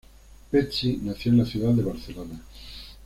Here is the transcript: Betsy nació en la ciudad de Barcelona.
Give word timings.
Betsy 0.51 0.97
nació 1.03 1.31
en 1.31 1.37
la 1.37 1.45
ciudad 1.45 1.73
de 1.73 1.83
Barcelona. 1.83 2.41